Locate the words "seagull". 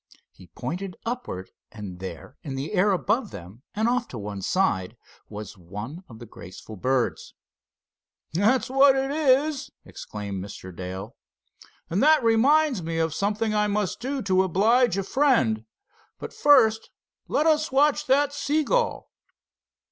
18.33-19.11